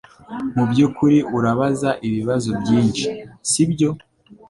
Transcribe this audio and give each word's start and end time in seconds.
Mubyukuri 0.55 1.17
urabaza 1.37 1.89
ibibazo 2.07 2.49
byinshi, 2.61 3.05
sibyo? 3.49 3.89